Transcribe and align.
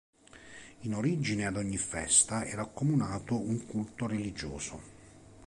In 0.79 0.95
origine 0.95 1.45
ad 1.45 1.57
ogni 1.57 1.77
festa 1.77 2.43
era 2.43 2.63
accomunato 2.63 3.39
un 3.39 3.67
culto 3.67 4.07
religioso. 4.07 4.81